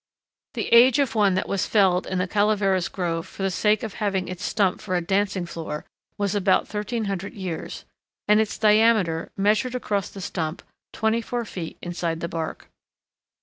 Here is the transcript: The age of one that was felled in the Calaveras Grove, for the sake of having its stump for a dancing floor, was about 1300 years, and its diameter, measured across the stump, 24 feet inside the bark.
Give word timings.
The 0.55 0.67
age 0.69 0.97
of 0.97 1.13
one 1.13 1.35
that 1.35 1.47
was 1.47 1.67
felled 1.67 2.07
in 2.07 2.17
the 2.17 2.27
Calaveras 2.27 2.87
Grove, 2.87 3.27
for 3.27 3.43
the 3.43 3.51
sake 3.51 3.83
of 3.83 3.93
having 3.93 4.27
its 4.27 4.43
stump 4.43 4.81
for 4.81 4.95
a 4.95 5.01
dancing 5.01 5.45
floor, 5.45 5.85
was 6.17 6.33
about 6.33 6.61
1300 6.61 7.35
years, 7.35 7.85
and 8.27 8.41
its 8.41 8.57
diameter, 8.57 9.31
measured 9.37 9.75
across 9.75 10.09
the 10.09 10.19
stump, 10.19 10.63
24 10.93 11.45
feet 11.45 11.77
inside 11.83 12.19
the 12.19 12.27
bark. 12.27 12.67